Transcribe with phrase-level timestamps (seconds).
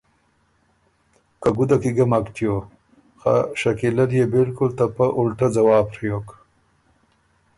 [1.41, 2.55] که ګُده کی ګۀ مک چیو۔
[3.21, 6.27] خه شکیلۀ ليې بالکل ته پۀ اُلټۀ ځواب ڒیوک۔